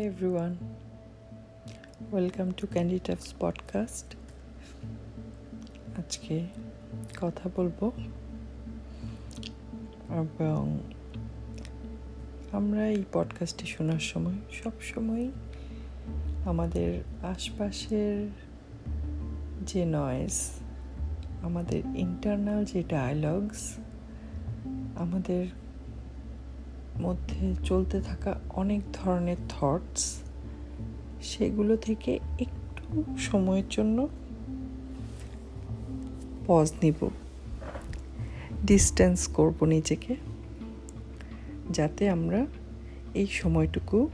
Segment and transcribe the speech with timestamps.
[0.00, 0.56] Hi, everyone.
[2.12, 2.66] Welcome to
[3.00, 4.06] Tuff's podcast.
[5.98, 6.46] আজকে
[7.20, 7.92] কথা বলব
[10.10, 10.78] এবং
[12.52, 14.34] আমরা এই পডকাস্টটি শোনার সময়
[14.64, 15.30] সব সময়
[16.44, 18.28] আমাদের আশপাশের
[19.66, 20.50] যে নয়েজ
[21.42, 23.78] আমাদের ইন্টারনাল যে ডায়ালগস
[24.96, 25.46] আমাদের
[26.98, 30.22] মধ্যে চলতে থাকা অনেক ধরনের থটস
[31.22, 34.08] সেগুলো থেকে একটু সময়ের জন্য
[36.46, 37.08] পজ নিব।
[38.66, 40.16] ডিস্টেন্স করব নিজেকে,
[41.70, 42.46] যাতে আমরা
[43.14, 44.08] এই সময়টুকু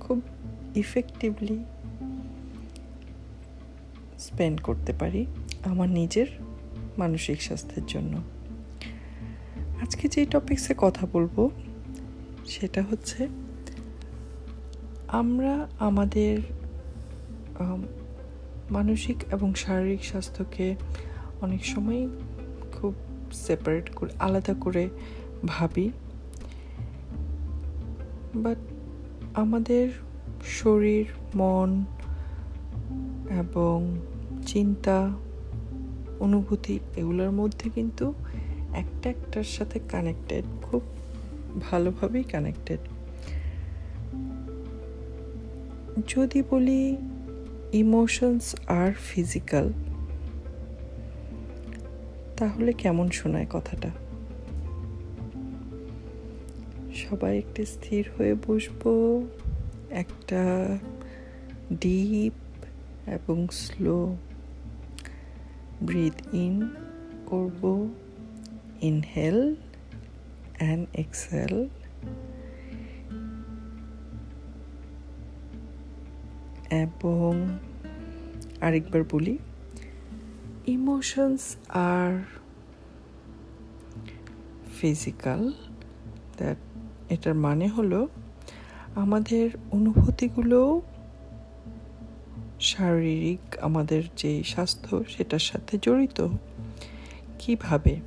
[0.00, 0.22] খুব
[0.74, 1.64] ইফেক্টিভলি
[4.18, 5.26] স্পেন্ড করতে পারি
[5.64, 6.26] আমার নিজের
[6.98, 8.22] মানসিক স্বাস্থ্যের জন্য।
[9.82, 11.50] আজকে যে টপিক্সে কথা বলব
[12.46, 13.28] সেটা হচ্ছে
[15.08, 16.38] আমরা আমাদের
[18.70, 20.76] মানসিক এবং শারীরিক স্বাস্থ্যকে
[21.40, 22.08] অনেক সময়
[22.72, 22.94] খুব
[23.32, 24.88] সেপারেট করে, আলাদা করে
[25.46, 25.90] ভাবি।
[28.34, 28.56] বাট
[29.34, 29.88] আমাদের
[30.44, 31.84] শরীর, মন
[33.30, 34.00] এবং
[34.46, 35.12] চিন্তা,
[36.20, 38.14] অনুভূতি এগুলোর মধ্যে কিন্তু
[38.72, 40.82] একটা একটার সাথে কানেক্টেড খুব
[41.60, 42.78] ভালোভাবেই কানেক্টেড
[46.08, 46.96] যদি বলি
[47.72, 49.72] ইমোশনস আর ফিজিক্যাল
[52.36, 53.90] তাহলে কেমন শোনায় কথাটা?
[56.94, 59.22] সবাই একটু স্থির হয়ে বসবো,
[59.90, 60.78] একটা
[61.80, 62.32] ডিপ
[63.08, 64.16] এবং স্লো
[65.82, 66.68] ব্রিথ ইন
[67.26, 67.88] করব
[68.82, 69.54] ইনহেল
[70.58, 71.68] অ্যান্ড এক্সেল
[76.70, 77.58] এবং
[78.60, 79.38] আরেকবার বলি
[80.66, 82.22] ইমোশনস আর
[84.80, 85.52] ফিজিক্যাল
[86.36, 86.56] দ্যাট
[87.10, 88.08] এটার মানে হলো
[88.94, 90.82] আমাদের অনুভূতিগুলো
[92.60, 96.28] শারীরিক, আমাদের যে স্বাস্থ্য সেটার সাথে জড়িত।
[97.38, 98.00] কীভাবে?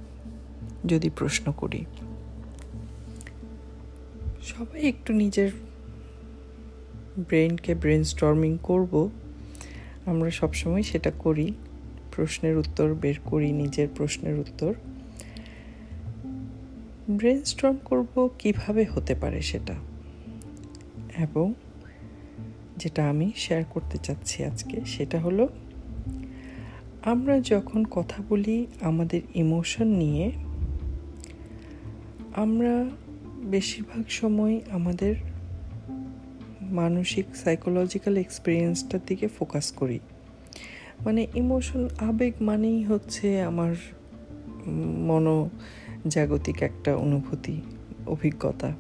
[0.85, 1.85] যদি প্রশ্ন করি।
[4.45, 5.51] সবাই একটু নিজের
[7.17, 9.09] ব্রেনকে ব্রেন স্টর্মিং করব।
[10.06, 11.53] আমরা সবসময় সেটা করি,
[12.11, 14.73] প্রশ্নের উত্তর বের করি, নিজের প্রশ্নের উত্তর।
[17.09, 19.73] ব্রেন স্টর্ম করব কীভাবে হতে পারে সেটা।
[21.17, 21.53] এবং
[22.77, 25.47] যেটা আমি শেয়ার করতে চাচ্ছি আজকে, সেটা হলো,
[27.01, 30.31] আমরা যখন কথা বলি আমাদের ইমোশন নিয়ে,
[32.35, 32.85] আমরা
[33.45, 35.16] বেশিরভাগ সময় আমাদের
[36.61, 40.00] মানসিক সাইকোলজিক্যাল এক্সপিরিয়েন্সটার দিকে ফোকাস করি।
[41.06, 43.75] মানে ইমোশন আবেগ মানেই হচ্ছে আমার
[44.97, 47.61] মনোজাগতিক একটা অনুভূতি,
[48.07, 48.73] অভিজ্ঞতা।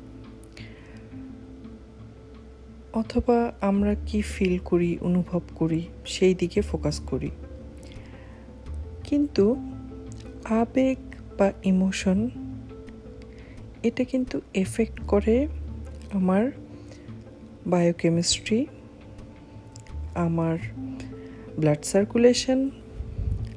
[2.93, 7.29] অথবা আমরা কি ফিল করি, অনুভব করি, সেই দিকে ফোকাস করি।
[9.03, 9.55] কিন্তু
[10.43, 10.97] আবেগ
[11.37, 12.29] বা ইমোশন
[13.85, 15.47] এটা কিন্তু এফেক্ট করে
[16.13, 16.51] আমার
[17.67, 18.65] বায়োকেমিস্ট্রি
[20.15, 20.57] আমার
[21.59, 22.69] ব্লাড সার্কুলেশন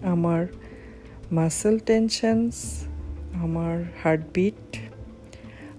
[0.03, 0.47] আমার
[1.33, 2.85] মাসেল টেনশনস
[3.35, 4.77] আমার হার্টবিট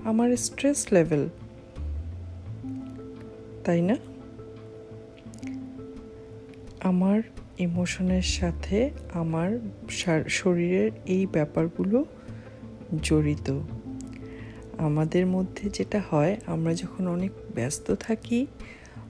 [0.04, 1.30] আমার স্ট্রেস লেভেল
[3.64, 3.96] তাই না?
[6.82, 7.22] আমার
[7.60, 9.60] ইমোশনের সাথে আমার
[10.30, 12.06] শরীরের এই ব্যাপারগুলো
[13.02, 13.48] জড়িত।
[14.80, 18.48] আমাদের মধ্যে যেটা হয়, আমরা যখন অনেক ব্যস্ত থাকি,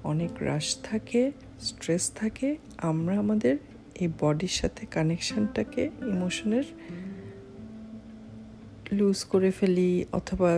[0.03, 1.31] অনেক রাশ থাকে
[1.61, 3.55] স্ট্রেস থাকে, আমরা আমাদের
[3.95, 6.63] এই বডির সাথে কানেকশানটাকে ইমোশনের
[8.91, 10.51] লুজ করে ফেলি অথবা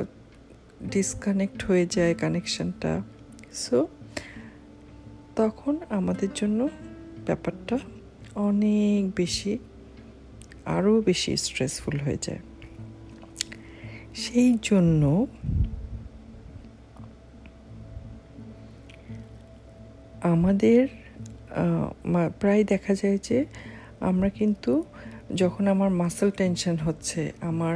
[0.94, 3.02] ডিসকানেক্ট হয়ে যায় কানেকশানটা
[3.54, 3.88] সো
[5.36, 6.60] তখন আমাদের জন্য
[7.25, 7.75] ব্যাপারটা
[8.36, 9.58] অনেক বেশি,
[10.66, 12.42] আরও বেশি স্ট্রেসফুল হয়ে যায়।
[14.24, 15.04] সেই জন্য
[20.34, 20.81] আমাদের
[22.42, 23.38] প্রায় দেখা যায় যে
[24.10, 24.74] আমরা কিন্তু
[25.42, 27.22] যখন আমার মাসেল টেনশন হচ্ছে,
[27.52, 27.75] আমার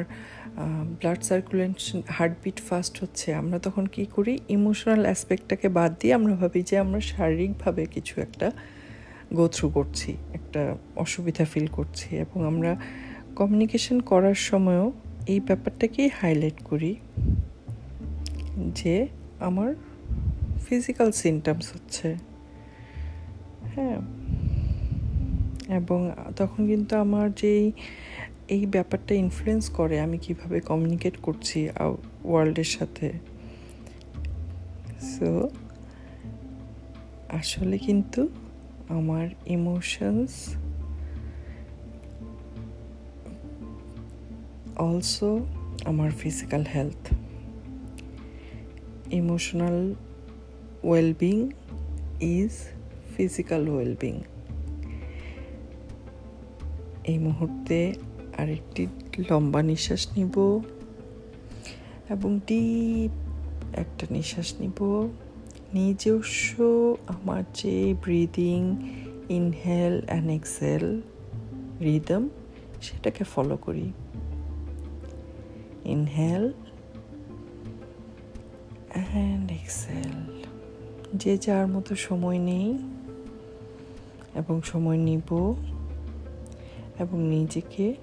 [1.00, 4.34] ব্লাড সার্কুলেশন হার্টবিট ফাস্ট হচ্ছে, আমরা তখন কি করি?
[4.58, 8.48] ইমোশনাল অ্যাসপেক্টটাকে বাদ দিয়ে আমরা ভাবি যে আমরা শারীরিকভাবে কিছু একটা
[9.38, 10.62] গো থ্রু করছি, একটা
[11.04, 12.72] অসুবিধা ফিল করছি এবং আমরা
[13.40, 14.88] কমিউনিকেশন করার সময়ও
[15.28, 16.96] এই ব্যাপারটাকেই হাইলাইট করি
[18.76, 19.08] যে
[19.40, 19.76] আমার
[20.70, 22.16] ফিজিক্যাল সিমটমস হচ্ছে।
[23.76, 23.98] হ্যাঁ।
[25.76, 27.72] এবং তখন কিন্তু আমার যেই,
[28.48, 31.70] এই ব্যাপারটা ইনফ্লুয়েন্স করে আমি কীভাবে কমিউনিকেট করছি
[32.24, 33.12] ওয়ার্ল্ডের সাথে।
[35.02, 35.50] সো
[37.30, 38.28] আসলে কিন্তু
[38.90, 40.56] আমার ইমোশনস
[44.78, 45.46] অলসো
[45.86, 47.14] আমার physical health
[49.12, 49.96] emotional
[50.84, 51.52] wellbeing
[52.22, 52.52] is
[53.18, 54.22] physical wellbeing
[57.04, 57.94] এই মুহূর্তে
[58.38, 58.88] আরেকটি
[59.30, 60.62] লম্বা নিঃশ্বাস নিব
[62.10, 63.12] এবং ডিপ
[63.76, 65.10] একটা নিঃশ্বাস নিব।
[65.74, 66.62] নিজস্ব
[67.08, 68.76] আমার যে breathing
[69.30, 71.02] inhale and exhale
[71.82, 72.30] rhythm
[72.82, 73.92] সেটাকে ফলো করি।
[75.86, 76.54] ইনহেল
[78.90, 80.14] অ্যান্ড এক্সেল
[81.16, 82.78] যে যার মতো সময় নেই
[84.36, 85.30] এবং সময় নিব
[87.00, 87.96] এবং নিজেকে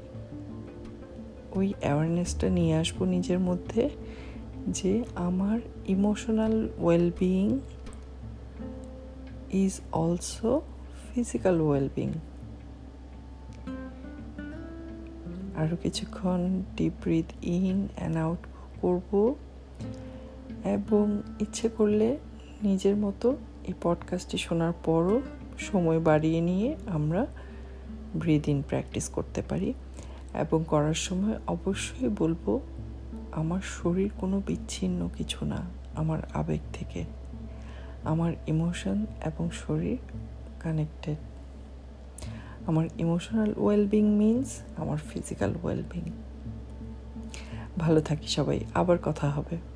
[1.52, 3.90] ওই অ্যাওয়ারনেসটা নিয়ে আসব নিজের মধ্যে
[4.68, 7.60] যে আমার emotional wellbeing
[9.52, 10.60] is also
[11.14, 12.08] physical wellbeing
[15.56, 18.38] আরও কিছুক্ষণ deep breath in and out
[18.80, 19.34] করব।
[20.64, 22.18] এবং ইচ্ছে করলে
[22.62, 23.36] নিজের মতো
[23.68, 25.22] এই পডকাস্টটি শোনার পরও
[25.58, 27.26] সময় বাড়িয়ে নিয়ে আমরা
[28.16, 29.74] ব্রিদ ইন প্র্যাকটিস করতে পারি।
[30.34, 32.60] এবং করার সময় অবশ্যই বলব,
[33.32, 35.56] আমার শরীর কোনো বিচ্ছিন্ন কিছু না,
[35.94, 37.04] আমার আবেগ থেকে।
[38.04, 39.98] আমার ইমোশন এবং শরীর
[40.60, 41.16] কানেক্টেড
[42.66, 46.02] আমার ইমোশনাল ওয়েলবিং মিনস আমার ফিজিক্যাল ওয়েলবিং
[47.78, 49.71] ভালো থাকি সবাই আবার কথা হবে।